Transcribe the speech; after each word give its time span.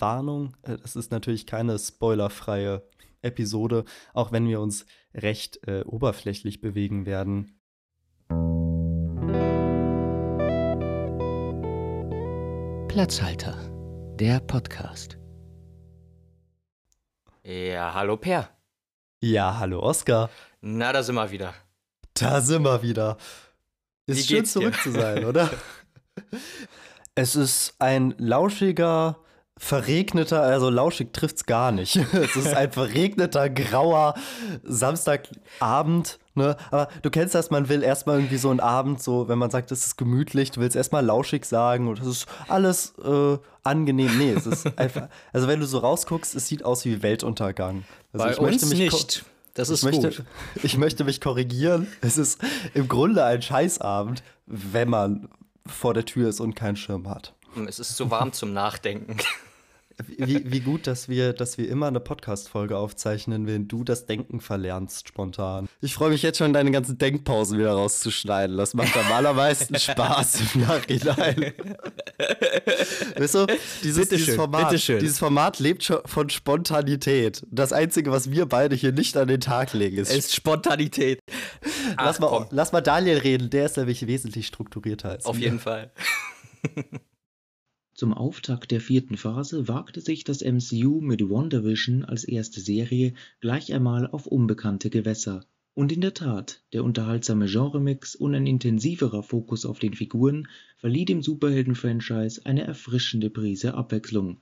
Warnung, 0.00 0.56
äh, 0.62 0.76
es 0.84 0.96
ist 0.96 1.10
natürlich 1.10 1.46
keine 1.46 1.78
spoilerfreie 1.78 2.82
Episode, 3.22 3.84
auch 4.14 4.32
wenn 4.32 4.48
wir 4.48 4.60
uns 4.60 4.86
recht 5.14 5.66
äh, 5.68 5.82
oberflächlich 5.84 6.60
bewegen 6.60 7.06
werden. 7.06 7.58
Platzhalter, 12.88 13.56
der 14.18 14.40
Podcast. 14.40 15.18
Ja, 17.44 17.94
hallo 17.94 18.16
Per. 18.16 18.48
Ja, 19.20 19.58
hallo 19.58 19.80
Oskar. 19.80 20.30
Na, 20.60 20.92
da 20.92 21.02
sind 21.02 21.14
wir 21.14 21.30
wieder. 21.30 21.54
Da 22.14 22.40
sind 22.40 22.62
wir 22.62 22.82
wieder. 22.82 23.16
Ist 24.06 24.18
Wie 24.18 24.22
schön 24.22 24.36
geht's 24.36 24.52
dir? 24.52 24.60
zurück 24.60 24.74
zu 24.82 24.92
sein, 24.92 25.24
oder? 25.24 25.50
es 27.14 27.34
ist 27.36 27.74
ein 27.78 28.14
lauschiger, 28.18 29.18
verregneter, 29.62 30.42
also 30.42 30.70
lauschig 30.70 31.12
trifft's 31.12 31.46
gar 31.46 31.70
nicht. 31.70 31.94
es 32.12 32.34
ist 32.34 32.52
ein 32.52 32.72
verregneter, 32.72 33.48
grauer 33.48 34.14
Samstagabend. 34.64 36.18
Ne? 36.34 36.56
Aber 36.72 36.88
du 37.02 37.10
kennst 37.10 37.34
das, 37.36 37.50
man 37.50 37.68
will 37.68 37.82
erstmal 37.84 38.16
irgendwie 38.18 38.38
so 38.38 38.50
einen 38.50 38.58
Abend, 38.58 39.00
so, 39.00 39.28
wenn 39.28 39.38
man 39.38 39.50
sagt, 39.50 39.70
es 39.70 39.86
ist 39.86 39.96
gemütlich, 39.96 40.50
du 40.50 40.60
willst 40.60 40.74
erstmal 40.74 41.04
lauschig 41.04 41.44
sagen 41.44 41.86
und 41.86 42.00
es 42.00 42.06
ist 42.06 42.26
alles 42.48 42.94
äh, 43.04 43.38
angenehm. 43.62 44.18
Nee, 44.18 44.32
es 44.32 44.46
ist 44.46 44.66
einfach, 44.78 45.08
also 45.32 45.46
wenn 45.46 45.60
du 45.60 45.66
so 45.66 45.78
rausguckst, 45.78 46.34
es 46.34 46.48
sieht 46.48 46.64
aus 46.64 46.84
wie 46.84 47.02
Weltuntergang. 47.02 47.84
Also 48.12 48.24
Bei 48.26 48.32
ich 48.32 48.40
möchte 48.40 48.64
uns 48.66 48.74
mich 48.76 48.90
ko- 48.90 48.96
nicht. 48.96 49.24
Das 49.54 49.68
ist 49.68 49.84
ich 49.84 49.92
möchte, 49.92 50.08
gut. 50.08 50.24
ich 50.64 50.76
möchte 50.76 51.04
mich 51.04 51.20
korrigieren. 51.20 51.86
Es 52.00 52.18
ist 52.18 52.40
im 52.74 52.88
Grunde 52.88 53.24
ein 53.24 53.42
Scheißabend, 53.42 54.24
wenn 54.46 54.88
man 54.88 55.28
vor 55.66 55.94
der 55.94 56.04
Tür 56.04 56.30
ist 56.30 56.40
und 56.40 56.56
keinen 56.56 56.76
Schirm 56.76 57.08
hat. 57.08 57.32
Es 57.68 57.78
ist 57.78 57.96
zu 57.96 58.10
warm 58.10 58.32
zum 58.32 58.52
Nachdenken. 58.52 59.18
Wie, 60.08 60.50
wie 60.50 60.60
gut, 60.60 60.86
dass 60.86 61.08
wir, 61.08 61.32
dass 61.32 61.58
wir 61.58 61.68
immer 61.68 61.86
eine 61.86 62.00
Podcast-Folge 62.00 62.76
aufzeichnen, 62.76 63.46
wenn 63.46 63.68
du 63.68 63.84
das 63.84 64.06
Denken 64.06 64.40
verlernst 64.40 65.08
spontan. 65.08 65.68
Ich 65.80 65.94
freue 65.94 66.10
mich 66.10 66.22
jetzt 66.22 66.38
schon, 66.38 66.52
deine 66.52 66.70
ganzen 66.70 66.98
Denkpausen 66.98 67.58
wieder 67.58 67.72
rauszuschneiden. 67.72 68.56
Das 68.56 68.74
macht 68.74 68.96
am 68.96 69.12
allermeisten 69.12 69.74
Spaß 69.78 70.54
im 70.54 70.62
Nachhinein. 70.62 71.52
weißt 73.16 73.34
du, 73.34 73.46
dieses, 73.82 74.08
dieses, 74.08 74.34
Format, 74.34 74.70
bitteschön. 74.70 74.98
dieses 74.98 75.18
Format 75.18 75.58
lebt 75.58 75.84
schon 75.84 75.98
von 76.06 76.30
Spontanität. 76.30 77.46
Das 77.50 77.72
Einzige, 77.72 78.10
was 78.10 78.30
wir 78.30 78.46
beide 78.46 78.74
hier 78.76 78.92
nicht 78.92 79.16
an 79.16 79.28
den 79.28 79.40
Tag 79.40 79.72
legen, 79.72 79.98
ist 79.98 80.12
ist 80.12 80.34
Spontanität. 80.34 81.20
Lass 81.96 82.16
Ach, 82.16 82.20
mal, 82.20 82.26
komm, 82.28 82.46
lass 82.50 82.72
mal 82.72 82.80
Daniel 82.80 83.18
reden, 83.18 83.50
der 83.50 83.66
ist 83.66 83.76
nämlich 83.76 84.06
wesentlich 84.06 84.46
strukturierter 84.46 85.10
als 85.10 85.26
auf 85.26 85.38
jeden 85.38 85.58
Fall. 85.58 85.92
Zum 88.02 88.14
Auftakt 88.14 88.72
der 88.72 88.80
vierten 88.80 89.16
Phase 89.16 89.68
wagte 89.68 90.00
sich 90.00 90.24
das 90.24 90.40
MCU 90.40 91.00
mit 91.00 91.20
WandaVision 91.30 92.04
als 92.04 92.24
erste 92.24 92.60
Serie 92.60 93.14
gleich 93.40 93.72
einmal 93.72 94.08
auf 94.08 94.26
unbekannte 94.26 94.90
Gewässer. 94.90 95.46
Und 95.74 95.92
in 95.92 96.00
der 96.00 96.12
Tat, 96.12 96.64
der 96.72 96.82
unterhaltsame 96.82 97.46
Genremix 97.46 98.16
und 98.16 98.34
ein 98.34 98.48
intensiverer 98.48 99.22
Fokus 99.22 99.64
auf 99.64 99.78
den 99.78 99.94
Figuren 99.94 100.48
verlieh 100.78 101.04
dem 101.04 101.22
Superhelden-Franchise 101.22 102.44
eine 102.44 102.64
erfrischende 102.64 103.30
Prise 103.30 103.74
Abwechslung. 103.74 104.40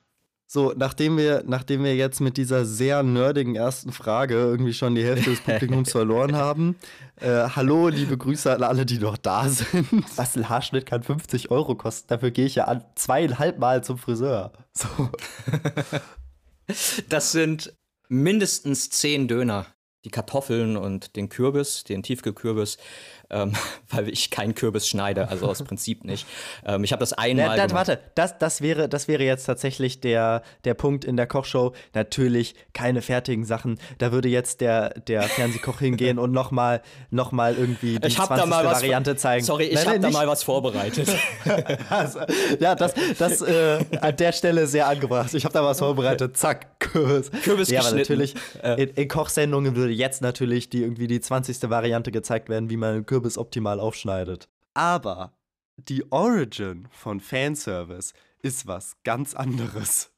So, 0.53 0.75
nachdem 0.77 1.17
wir, 1.17 1.45
nachdem 1.47 1.85
wir 1.85 1.95
jetzt 1.95 2.19
mit 2.19 2.37
dieser 2.37 2.65
sehr 2.65 3.05
nerdigen 3.05 3.55
ersten 3.55 3.93
Frage 3.93 4.35
irgendwie 4.35 4.75
schon 4.75 4.97
die 4.97 5.05
Hälfte 5.05 5.31
des 5.31 5.43
Publikums 5.43 5.93
verloren 5.93 6.35
haben, 6.35 6.75
äh, 7.21 7.49
hallo, 7.55 7.87
liebe 7.87 8.19
Grüße 8.19 8.53
an 8.53 8.65
alle, 8.65 8.85
die 8.85 8.99
noch 8.99 9.17
da 9.17 9.49
sind. 9.49 9.87
Was 10.17 10.37
ein 10.37 10.49
Haarschnitt 10.49 10.87
kann 10.87 11.05
50 11.05 11.53
Euro 11.53 11.77
kosten, 11.77 12.09
dafür 12.09 12.33
gehe 12.33 12.47
ich 12.47 12.57
ja 12.57 12.65
an 12.65 12.83
zweieinhalb 12.97 13.61
Mal 13.61 13.85
zum 13.85 13.97
Friseur. 13.97 14.53
So. 14.73 14.89
Das 17.09 17.33
sind 17.33 17.75
mindestens 18.09 18.91
zehn 18.91 19.29
Döner. 19.29 19.67
Die 20.05 20.11
Kartoffeln 20.11 20.77
und 20.77 21.15
den 21.15 21.29
Kürbis, 21.29 21.85
den 21.85 22.03
Tiefkühlkürbis, 22.03 22.79
ähm, 23.31 23.53
weil 23.91 24.09
ich 24.09 24.31
keinen 24.31 24.55
Kürbis 24.55 24.89
schneide, 24.89 25.29
also 25.29 25.47
aus 25.47 25.63
Prinzip 25.63 26.05
nicht. 26.05 26.27
Ähm, 26.65 26.85
ich 26.85 26.93
habe 26.93 27.01
das 27.01 27.13
einmal. 27.13 27.57
Na, 27.57 27.67
gemacht. 27.67 27.89
warte, 27.89 28.01
das, 28.15 28.39
das, 28.39 28.61
wäre, 28.61 28.89
das 28.89 29.09
wäre 29.09 29.23
jetzt 29.25 29.45
tatsächlich 29.45 30.01
der, 30.01 30.43
der 30.65 30.75
Punkt 30.75 31.05
in 31.05 31.17
der 31.17 31.27
Kochshow. 31.27 31.73
Natürlich 31.95 32.55
keine 32.73 33.03
fertigen 33.03 33.45
Sachen. 33.45 33.79
Da 33.99 34.13
würde 34.13 34.29
jetzt 34.29 34.61
der, 34.61 34.91
der 34.91 35.23
Fernsehkoch 35.23 35.79
hingehen 35.81 36.19
und 36.19 36.33
nochmal 36.33 36.83
noch 37.11 37.33
mal 37.33 37.55
irgendwie 37.57 37.99
die 37.99 38.09
Ich 38.09 38.19
habe 38.19 38.29
20. 38.35 38.43
da 38.43 38.47
mal. 38.47 38.65
Variante 38.65 39.17
zeigen. 39.17 39.45
Sorry, 39.45 39.65
ich 39.65 39.87
habe 39.87 39.99
da 39.99 40.09
nicht- 40.09 40.17
mal 40.17 40.29
was 40.29 40.43
vorbereitet. 40.43 41.09
Also, 41.89 42.21
ja, 42.61 42.75
das, 42.75 42.95
das 43.19 43.41
äh, 43.43 43.85
an 44.01 44.17
der 44.17 44.33
Stelle 44.33 44.67
sehr 44.67 44.87
angebracht. 44.87 45.35
Ich 45.35 45.45
habe 45.45 45.53
da 45.53 45.65
was 45.65 45.79
vorbereitet. 45.79 46.37
Zack, 46.37 46.79
Kürbis. 46.79 47.31
Kürbis 47.43 47.71
ja, 47.71 47.81
aber 47.81 47.97
geschnitten. 47.97 48.13
natürlich, 48.13 48.35
in, 48.77 48.89
in 48.91 49.09
Kochsendungen 49.09 49.75
würde 49.75 49.93
jetzt 49.93 50.23
natürlich 50.23 50.71
die 50.71 50.83
irgendwie 50.83 51.07
die 51.07 51.21
20. 51.21 51.69
Variante 51.69 52.11
gezeigt 52.13 52.49
werden, 52.49 52.71
wie 52.71 52.77
man 52.77 52.95
einen 52.95 53.07
Kürbis 53.21 53.37
optimal 53.37 53.81
aufschneidet. 53.81 54.49
Aber 54.73 55.37
die 55.77 56.11
Origin 56.11 56.89
von 56.91 57.21
Fanservice 57.21 58.15
ist 58.41 58.67
was 58.67 58.97
ganz 59.05 59.35
anderes. 59.35 60.11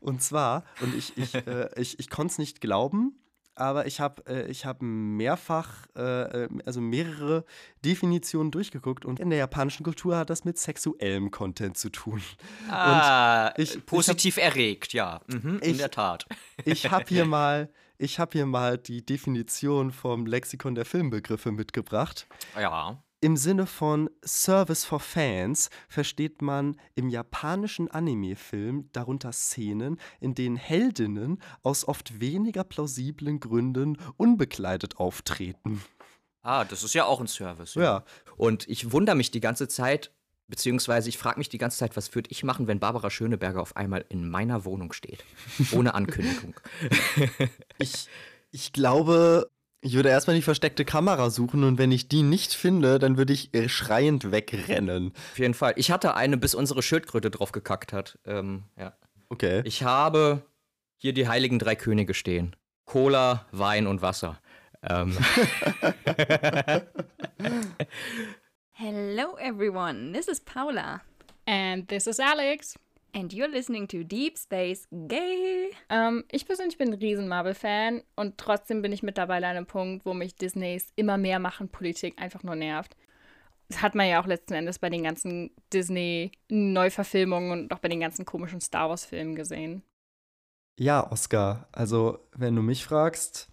Und 0.00 0.22
zwar, 0.22 0.64
und 0.80 0.92
ich, 0.96 1.16
ich, 1.16 1.34
äh, 1.46 1.70
ich, 1.76 2.00
ich 2.00 2.10
konnte 2.10 2.32
es 2.32 2.38
nicht 2.38 2.60
glauben, 2.60 3.16
aber 3.56 3.86
ich 3.86 4.00
habe 4.00 4.22
äh, 4.26 4.50
ich 4.50 4.64
hab 4.66 4.80
mehrfach, 4.82 5.86
äh, 5.96 6.44
äh, 6.44 6.48
also 6.64 6.80
mehrere 6.80 7.44
Definitionen 7.84 8.50
durchgeguckt 8.50 9.04
und 9.04 9.18
in 9.20 9.30
der 9.30 9.38
japanischen 9.38 9.82
Kultur 9.84 10.16
hat 10.16 10.30
das 10.30 10.44
mit 10.44 10.58
sexuellem 10.58 11.30
Content 11.30 11.76
zu 11.76 11.90
tun. 11.90 12.22
ah, 12.70 13.52
ich- 13.56 13.76
ich 13.76 13.86
positiv 13.86 14.36
erregt, 14.36 14.92
ja. 14.92 15.20
Mhm, 15.26 15.58
in 15.62 15.72
Ich- 15.72 15.76
der 15.78 15.90
Tat. 15.90 16.26
Ich 16.64 16.90
habe 16.90 17.04
hier 17.08 17.24
mal, 17.26 17.70
ich 17.98 18.18
habe 18.18 18.32
hier 18.32 18.46
mal 18.46 18.78
die 18.78 19.04
Definition 19.04 19.90
vom 19.90 20.26
Lexikon 20.26 20.74
der 20.74 20.84
Filmbegriffe 20.84 21.50
mitgebracht. 21.52 22.26
Ja. 22.60 23.02
Im 23.26 23.36
Sinne 23.36 23.66
von 23.66 24.08
Service 24.24 24.84
for 24.84 25.00
Fans 25.00 25.68
versteht 25.88 26.42
man 26.42 26.76
im 26.94 27.08
japanischen 27.08 27.90
Anime-Film 27.90 28.88
darunter 28.92 29.32
Szenen, 29.32 29.98
in 30.20 30.36
denen 30.36 30.54
Heldinnen 30.54 31.42
aus 31.64 31.88
oft 31.88 32.20
weniger 32.20 32.62
plausiblen 32.62 33.40
Gründen 33.40 33.98
unbekleidet 34.16 34.98
auftreten. 34.98 35.82
Ah, 36.42 36.64
das 36.64 36.84
ist 36.84 36.94
ja 36.94 37.04
auch 37.04 37.18
ein 37.20 37.26
Service. 37.26 37.74
Ja. 37.74 38.04
Und 38.36 38.68
ich 38.68 38.92
wundere 38.92 39.16
mich 39.16 39.32
die 39.32 39.40
ganze 39.40 39.66
Zeit, 39.66 40.12
beziehungsweise 40.46 41.08
ich 41.08 41.18
frage 41.18 41.40
mich 41.40 41.48
die 41.48 41.58
ganze 41.58 41.78
Zeit, 41.78 41.96
was 41.96 42.14
würde 42.14 42.30
ich 42.30 42.44
machen, 42.44 42.68
wenn 42.68 42.78
Barbara 42.78 43.10
Schöneberger 43.10 43.60
auf 43.60 43.74
einmal 43.74 44.04
in 44.08 44.30
meiner 44.30 44.64
Wohnung 44.64 44.92
steht? 44.92 45.24
Ohne 45.72 45.94
Ankündigung. 45.94 46.54
Ich, 47.78 48.06
ich 48.52 48.72
glaube, 48.72 49.50
ich 49.86 49.94
würde 49.94 50.08
erstmal 50.08 50.34
die 50.34 50.42
versteckte 50.42 50.84
Kamera 50.84 51.30
suchen 51.30 51.62
und 51.62 51.78
wenn 51.78 51.92
ich 51.92 52.08
die 52.08 52.22
nicht 52.24 52.52
finde, 52.52 52.98
dann 52.98 53.16
würde 53.16 53.32
ich 53.32 53.54
äh, 53.54 53.68
schreiend 53.68 54.32
wegrennen. 54.32 55.12
Auf 55.32 55.38
jeden 55.38 55.54
Fall. 55.54 55.74
Ich 55.76 55.92
hatte 55.92 56.16
eine, 56.16 56.36
bis 56.36 56.56
unsere 56.56 56.82
Schildkröte 56.82 57.30
drauf 57.30 57.52
gekackt 57.52 57.92
hat. 57.92 58.18
Ähm, 58.26 58.64
ja. 58.76 58.94
Okay. 59.28 59.62
Ich 59.64 59.84
habe 59.84 60.42
hier 60.96 61.12
die 61.12 61.28
heiligen 61.28 61.60
drei 61.60 61.76
Könige 61.76 62.14
stehen. 62.14 62.56
Cola, 62.84 63.46
Wein 63.52 63.86
und 63.86 64.02
Wasser. 64.02 64.40
Ähm, 64.82 65.16
Hello, 68.72 69.36
everyone. 69.38 70.12
This 70.12 70.26
is 70.26 70.40
Paula, 70.40 71.00
And 71.46 71.88
this 71.88 72.08
is 72.08 72.18
Alex. 72.18 72.76
And 73.16 73.32
you're 73.32 73.48
listening 73.48 73.88
to 73.88 74.04
Deep 74.04 74.38
Space 74.38 74.86
Gay. 74.90 75.70
Ähm, 75.88 76.24
ich 76.30 76.46
persönlich 76.46 76.76
bin 76.76 76.92
ein 76.92 76.98
riesen 76.98 77.28
Marvel-Fan 77.28 78.02
und 78.14 78.36
trotzdem 78.36 78.82
bin 78.82 78.92
ich 78.92 79.02
mittlerweile 79.02 79.46
an 79.46 79.56
einem 79.56 79.66
Punkt, 79.66 80.04
wo 80.04 80.12
mich 80.12 80.36
Disneys 80.36 80.92
immer 80.96 81.16
mehr 81.16 81.38
machen 81.38 81.70
Politik 81.70 82.20
einfach 82.20 82.42
nur 82.42 82.56
nervt. 82.56 82.94
Das 83.68 83.80
hat 83.80 83.94
man 83.94 84.06
ja 84.06 84.20
auch 84.20 84.26
letzten 84.26 84.54
Endes 84.54 84.78
bei 84.78 84.90
den 84.90 85.02
ganzen 85.02 85.50
Disney-Neuverfilmungen 85.72 87.50
und 87.52 87.72
auch 87.72 87.78
bei 87.78 87.88
den 87.88 88.00
ganzen 88.00 88.26
komischen 88.26 88.60
Star 88.60 88.90
Wars-Filmen 88.90 89.34
gesehen. 89.34 89.82
Ja, 90.78 91.10
Oscar, 91.10 91.68
also 91.72 92.18
wenn 92.32 92.54
du 92.54 92.60
mich 92.60 92.84
fragst, 92.84 93.48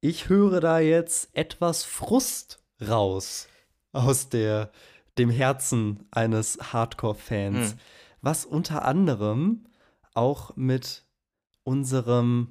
ich 0.00 0.30
höre 0.30 0.60
da 0.60 0.78
jetzt 0.80 1.28
etwas 1.36 1.84
Frust 1.84 2.64
raus 2.80 3.48
aus 3.92 4.30
der, 4.30 4.72
dem 5.18 5.28
Herzen 5.28 6.08
eines 6.10 6.72
Hardcore-Fans, 6.72 7.72
Hm. 7.72 7.78
Was 8.22 8.44
unter 8.46 8.84
anderem 8.84 9.66
auch 10.14 10.56
mit 10.56 11.04
unserem 11.64 12.48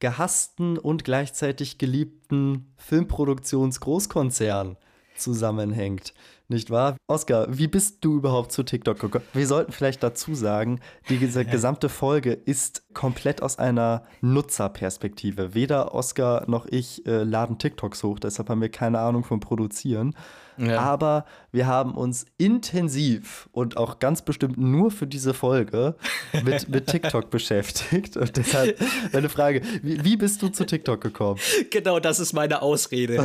gehassten 0.00 0.78
und 0.78 1.04
gleichzeitig 1.04 1.78
geliebten 1.78 2.72
Filmproduktionsgroßkonzern 2.76 4.76
zusammenhängt. 5.16 6.14
Nicht 6.46 6.70
wahr? 6.70 6.96
Oskar, 7.08 7.46
wie 7.58 7.66
bist 7.66 8.04
du 8.04 8.16
überhaupt 8.16 8.52
zu 8.52 8.62
TikTok 8.62 9.00
gekommen? 9.00 9.24
Wir 9.32 9.46
sollten 9.46 9.72
vielleicht 9.72 10.02
dazu 10.02 10.34
sagen, 10.34 10.80
die 11.08 11.18
gesa- 11.18 11.44
gesamte 11.44 11.88
Folge 11.88 12.32
ist 12.32 12.84
komplett 12.94 13.42
aus 13.42 13.58
einer 13.58 14.04
Nutzerperspektive. 14.20 15.54
Weder 15.54 15.94
Oskar 15.94 16.48
noch 16.48 16.66
ich 16.66 17.04
äh, 17.06 17.24
laden 17.24 17.58
TikToks 17.58 18.02
hoch, 18.04 18.20
deshalb 18.20 18.48
haben 18.48 18.60
wir 18.60 18.70
keine 18.70 19.00
Ahnung 19.00 19.24
vom 19.24 19.40
Produzieren. 19.40 20.14
Ja. 20.58 20.80
Aber 20.80 21.24
wir 21.52 21.66
haben 21.66 21.94
uns 21.94 22.26
intensiv 22.36 23.48
und 23.52 23.76
auch 23.76 23.98
ganz 23.98 24.22
bestimmt 24.22 24.58
nur 24.58 24.90
für 24.90 25.06
diese 25.06 25.34
Folge 25.34 25.96
mit, 26.44 26.68
mit 26.68 26.86
TikTok 26.86 27.30
beschäftigt. 27.30 28.16
Und 28.16 28.36
deshalb 28.36 28.78
meine 29.12 29.28
Frage: 29.28 29.62
wie, 29.82 30.04
wie 30.04 30.16
bist 30.16 30.42
du 30.42 30.48
zu 30.48 30.66
TikTok 30.66 31.00
gekommen? 31.00 31.40
Genau, 31.70 32.00
das 32.00 32.20
ist 32.20 32.32
meine 32.32 32.62
Ausrede. 32.62 33.24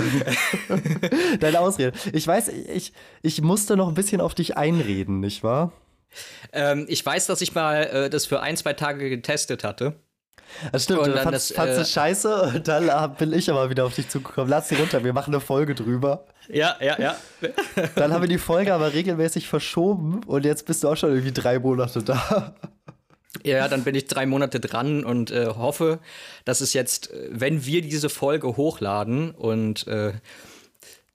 Deine 1.40 1.60
Ausrede. 1.60 1.94
Ich 2.12 2.28
weiß, 2.28 2.50
ich, 2.50 2.94
ich 3.22 3.42
musste 3.42 3.76
noch 3.76 3.88
ein 3.88 3.96
bisschen 3.96 4.22
auf 4.22 4.36
dich 4.36 4.58
einreden, 4.58 5.20
nicht 5.20 5.44
wahr? 5.44 5.72
ähm, 6.52 6.86
ich 6.88 7.06
weiß, 7.06 7.28
dass 7.28 7.42
ich 7.42 7.56
mal 7.56 7.84
äh, 7.84 8.10
das 8.10 8.26
für 8.26 8.42
ein, 8.42 8.58
zwei 8.58 8.74
Tage 8.74 9.10
getestet 9.10 9.64
hatte. 9.64 9.96
Das 10.72 10.84
stimmt, 10.84 11.00
Und 11.02 11.10
dann 11.10 11.24
fandst, 11.24 11.52
das, 11.52 11.56
fandst 11.56 11.80
äh, 11.80 11.86
scheiße 11.86 12.42
und 12.56 12.68
dann 12.68 13.16
bin 13.16 13.34
ich 13.34 13.50
aber 13.50 13.70
wieder 13.70 13.86
auf 13.86 13.96
dich 13.96 14.10
zugekommen. 14.10 14.50
Lass 14.50 14.70
sie 14.70 14.76
runter, 14.76 15.04
wir 15.04 15.14
machen 15.14 15.34
eine 15.34 15.42
Folge 15.42 15.76
drüber. 15.76 16.26
Ja, 16.50 16.76
ja, 16.82 17.00
ja. 17.00 17.16
Dann 17.96 18.12
haben 18.14 18.22
wir 18.22 18.30
die 18.30 18.38
Folge 18.38 18.74
aber 18.74 18.94
regelmäßig 18.94 19.48
verschoben 19.48 20.22
und 20.26 20.46
jetzt 20.46 20.66
bist 20.66 20.84
du 20.84 20.90
auch 20.90 20.98
schon 20.98 21.12
irgendwie 21.12 21.32
drei 21.32 21.60
Monate 21.60 22.04
da. 22.04 22.54
Ja, 23.44 23.68
dann 23.68 23.84
bin 23.84 23.96
ich 23.96 24.06
drei 24.06 24.26
Monate 24.26 24.60
dran 24.60 25.04
und 25.04 25.32
äh, 25.32 25.48
hoffe, 25.48 26.00
dass 26.46 26.62
es 26.62 26.74
jetzt, 26.74 27.12
äh, 27.12 27.30
wenn 27.32 27.66
wir 27.66 27.82
diese 27.82 28.10
Folge 28.10 28.56
hochladen 28.56 29.32
und 29.32 29.88
äh, 29.88 30.14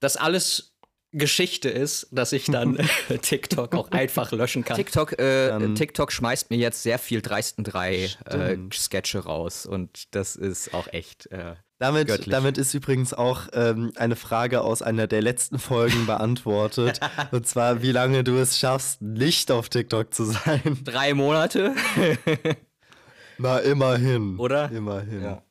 das 0.01 0.17
alles 0.17 0.73
Geschichte 1.19 1.69
ist, 1.69 2.09
dass 2.11 2.33
ich 2.33 2.47
dann 2.47 2.79
TikTok 3.23 3.75
auch 3.75 3.91
einfach 3.91 4.33
löschen 4.33 4.65
kann. 4.65 4.77
TikTok, 4.77 5.19
äh, 5.19 5.49
Dann- 5.49 5.75
TikTok 5.75 6.11
schmeißt 6.13 6.51
mir 6.51 6.57
jetzt 6.57 6.83
sehr 6.83 6.99
viel 6.99 7.21
Dreisten 7.21 7.65
3 7.65 8.11
äh. 8.27 8.57
Sketche 8.73 9.19
raus 9.21 9.67
und 9.67 10.15
das 10.15 10.37
ist 10.37 10.73
auch 10.73 10.87
echt. 10.93 11.27
Äh, 11.27 11.57
Damit, 11.79 12.09
Göttlich. 12.09 12.31
damit 12.31 12.59
ist 12.59 12.75
übrigens 12.75 13.15
auch 13.15 13.43
ähm, 13.53 13.93
eine 13.97 14.17
Frage 14.17 14.63
aus 14.63 14.83
einer 14.83 15.07
der 15.07 15.23
letzten 15.23 15.59
Folgen 15.59 16.07
beantwortet. 16.07 16.99
und 17.31 17.47
zwar, 17.47 17.83
wie 17.83 17.93
lange 17.93 18.25
du 18.25 18.37
es 18.37 18.59
schaffst, 18.59 19.01
nicht 19.03 19.51
auf 19.53 19.69
TikTok 19.69 20.13
zu 20.13 20.25
sein. 20.25 20.79
drei 20.85 21.15
Monate. 21.15 21.75
Na, 23.39 23.59
immerhin. 23.59 24.37
Oder? 24.39 24.71
Immerhin. 24.73 25.23
Ja. 25.23 25.43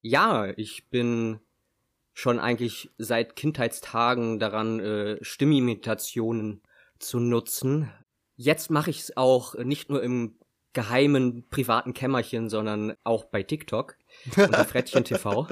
Ja, 0.00 0.52
ich 0.56 0.88
bin 0.90 1.40
schon 2.14 2.38
eigentlich 2.38 2.90
seit 2.96 3.36
Kindheitstagen 3.36 4.38
daran, 4.38 4.80
äh, 4.80 5.18
Stimmimitationen 5.22 6.62
zu 6.98 7.18
nutzen. 7.20 7.90
Jetzt 8.36 8.70
mache 8.70 8.90
ich 8.90 9.00
es 9.00 9.16
auch 9.16 9.54
nicht 9.56 9.90
nur 9.90 10.02
im 10.02 10.38
geheimen 10.72 11.48
privaten 11.50 11.94
Kämmerchen, 11.94 12.48
sondern 12.50 12.94
auch 13.04 13.24
bei 13.26 13.44
TikTok 13.44 13.96
unter 14.36 14.64
Frettchen 14.64 15.04
TV. 15.04 15.46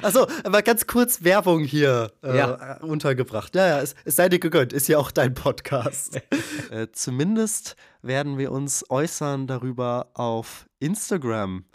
Achso, 0.00 0.26
aber 0.44 0.62
ganz 0.62 0.86
kurz 0.86 1.24
Werbung 1.24 1.62
hier 1.62 2.12
äh, 2.22 2.38
Ja. 2.38 2.78
untergebracht. 2.80 3.54
Ja, 3.54 3.66
ja, 3.66 3.80
es, 3.80 3.94
es 4.06 4.16
sei 4.16 4.30
dir 4.30 4.38
gegönnt, 4.38 4.72
ist 4.72 4.88
ja 4.88 4.96
auch 4.96 5.10
dein 5.10 5.34
Podcast. 5.34 6.20
äh, 6.70 6.88
zumindest 6.92 7.76
werden 8.00 8.38
wir 8.38 8.50
uns 8.50 8.84
äußern 8.88 9.46
darüber 9.46 10.10
auf 10.14 10.66
Instagram, 10.78 11.66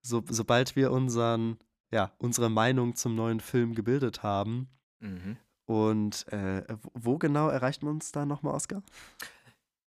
so, 0.00 0.22
sobald 0.28 0.76
wir 0.76 0.92
unseren, 0.92 1.58
ja, 1.92 2.12
unsere 2.18 2.48
Meinung 2.50 2.94
zum 2.96 3.14
neuen 3.14 3.40
Film 3.40 3.74
gebildet 3.74 4.22
haben. 4.22 4.68
Mhm. 5.00 5.36
Und 5.66 6.26
äh, 6.32 6.64
wo- 6.94 7.18
genau 7.18 7.48
erreicht 7.48 7.82
man 7.82 7.94
uns 7.94 8.12
da 8.12 8.24
nochmal, 8.26 8.54
Oskar? 8.54 8.82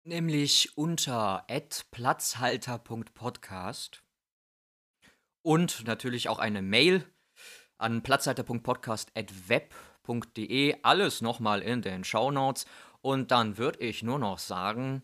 Nämlich 0.06 0.78
unter 0.78 1.46
platzhalter.podcast 1.92 4.04
und 5.42 5.86
natürlich 5.86 6.30
auch 6.30 6.40
eine 6.40 6.62
Mail 6.62 7.06
an 7.78 8.02
platzhalter.podcast.web.de. 8.04 10.76
Alles 10.84 11.22
nochmal 11.22 11.62
in 11.62 11.82
den 11.82 12.04
Shownotes. 12.04 12.66
Und 13.02 13.32
dann 13.32 13.58
würde 13.58 13.80
ich 13.80 14.04
nur 14.04 14.20
noch 14.20 14.40
sagen, 14.40 15.04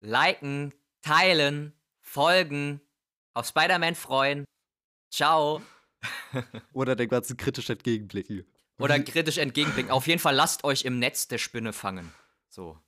liken, 0.00 0.74
teilen, 1.02 1.72
folgen, 2.00 2.80
auf 3.34 3.46
Spider-Man 3.46 3.94
freuen. 3.94 4.44
Ciao. 5.12 5.60
Oder 6.72 6.96
den 6.96 7.08
ganzen 7.08 7.36
kritisch 7.36 7.68
entgegenblicken. 7.68 8.44
Oder 8.78 8.98
kritisch 8.98 9.36
entgegenblicken. 9.36 9.92
Auf 9.92 10.06
jeden 10.06 10.18
Fall 10.18 10.34
lasst 10.34 10.64
euch 10.64 10.84
im 10.84 10.98
Netz 10.98 11.28
der 11.28 11.38
Spinne 11.38 11.72
fangen. 11.72 12.10
So. 12.48 12.78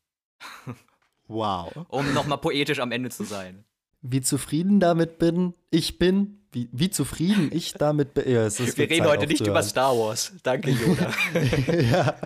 Wow. 1.28 1.86
Um 1.88 2.12
nochmal 2.14 2.38
poetisch 2.38 2.80
am 2.80 2.92
Ende 2.92 3.10
zu 3.10 3.24
sein. 3.24 3.64
Wie 4.00 4.20
zufrieden 4.20 4.80
damit 4.80 5.18
bin, 5.18 5.54
ich 5.70 5.98
bin, 5.98 6.46
wie, 6.52 6.68
wie 6.72 6.90
zufrieden 6.90 7.50
ich 7.52 7.74
damit 7.74 8.14
bin. 8.14 8.28
Ja, 8.28 8.50
Wir 8.50 8.90
reden 8.90 9.06
heute 9.06 9.26
nicht 9.26 9.46
über. 9.46 9.62
Star 9.62 9.96
Wars. 9.96 10.32
Danke, 10.42 10.70
Yoda. 10.70 11.12
ja. 11.80 12.16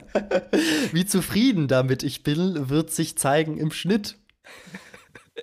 Wie 0.92 1.06
zufrieden 1.06 1.68
damit 1.68 2.02
ich 2.02 2.22
bin, 2.22 2.68
wird 2.68 2.90
sich 2.90 3.18
zeigen 3.18 3.58
im 3.58 3.70
Schnitt. 3.70 4.16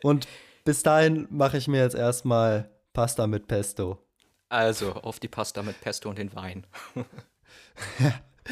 Und 0.02 0.28
bis 0.64 0.84
dahin 0.84 1.28
mache 1.30 1.58
ich 1.58 1.68
mir 1.68 1.82
jetzt 1.82 1.96
erstmal 1.96 2.70
Pasta 2.94 3.28
mit 3.28 3.48
Pesto. 3.48 4.05
Also, 4.50 4.94
auf 4.94 5.20
die 5.20 5.28
Pasta 5.28 5.64
mit 5.64 5.80
Pesto 5.82 6.10
und 6.10 6.18
den 6.18 6.34
Wein. 6.36 6.66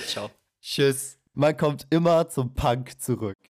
Ciao. 0.08 0.30
Tschüss. 0.62 1.20
Man 1.34 1.58
kommt 1.58 1.88
immer 1.90 2.30
zum 2.30 2.54
Punk 2.54 3.02
zurück. 3.02 3.36